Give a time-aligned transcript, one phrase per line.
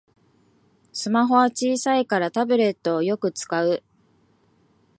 [0.91, 3.83] スマホは小さいからタブレットをよく使う